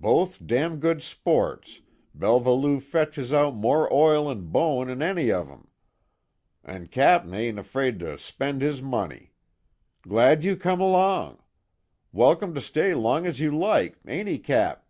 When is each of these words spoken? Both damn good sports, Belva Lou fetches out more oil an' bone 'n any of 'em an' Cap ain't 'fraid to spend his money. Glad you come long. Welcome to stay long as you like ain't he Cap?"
Both 0.00 0.44
damn 0.44 0.80
good 0.80 1.04
sports, 1.04 1.82
Belva 2.12 2.50
Lou 2.50 2.80
fetches 2.80 3.32
out 3.32 3.54
more 3.54 3.88
oil 3.94 4.28
an' 4.28 4.46
bone 4.48 4.90
'n 4.90 5.00
any 5.02 5.30
of 5.30 5.48
'em 5.48 5.68
an' 6.64 6.88
Cap 6.88 7.32
ain't 7.32 7.64
'fraid 7.64 8.00
to 8.00 8.18
spend 8.18 8.60
his 8.60 8.82
money. 8.82 9.34
Glad 10.02 10.42
you 10.42 10.56
come 10.56 10.80
long. 10.80 11.38
Welcome 12.10 12.54
to 12.54 12.60
stay 12.60 12.92
long 12.92 13.24
as 13.24 13.38
you 13.38 13.56
like 13.56 13.96
ain't 14.04 14.26
he 14.28 14.40
Cap?" 14.40 14.84